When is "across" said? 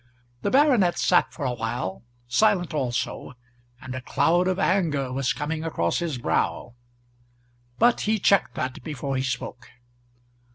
5.63-5.99